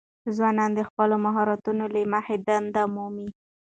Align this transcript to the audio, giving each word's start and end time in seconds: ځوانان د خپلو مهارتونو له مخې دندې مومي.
ځوانان 0.35 0.71
د 0.75 0.79
خپلو 0.89 1.15
مهارتونو 1.25 1.83
له 1.93 2.01
مخې 2.13 2.35
دندې 2.47 2.83
مومي. 2.95 3.27